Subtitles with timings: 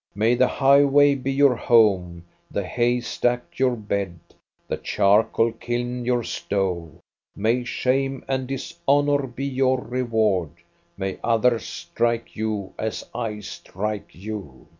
[0.15, 4.17] May the highway be your home, the hay stack your bed,
[4.67, 6.93] the charcoal kiln your stove!
[7.35, 10.49] May shame and dishonor be your reward;
[10.97, 14.69] may others strike you, as I strike you